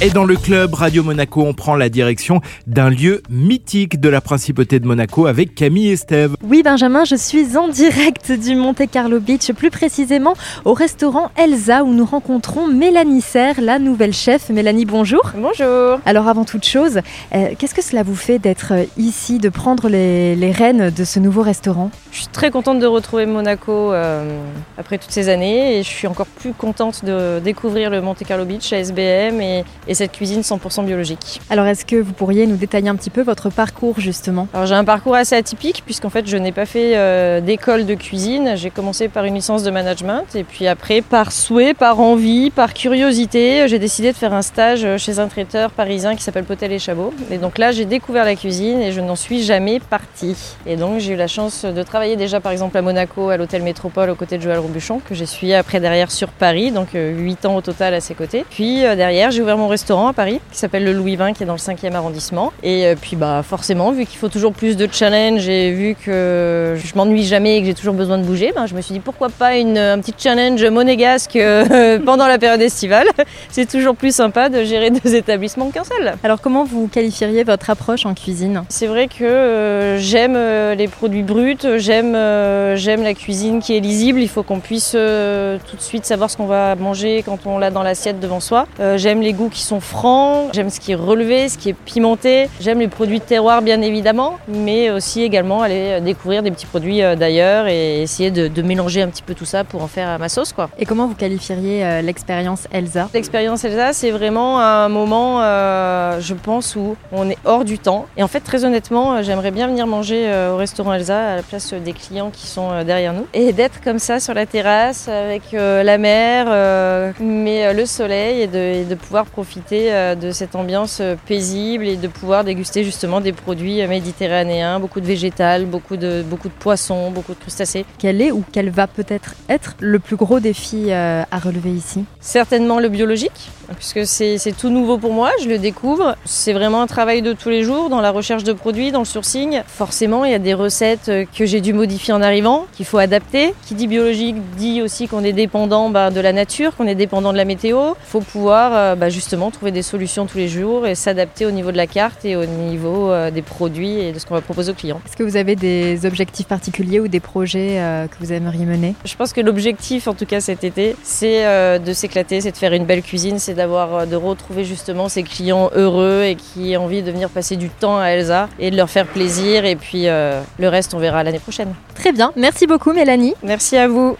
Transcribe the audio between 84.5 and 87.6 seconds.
puisse euh, tout de suite savoir ce qu'on va manger quand on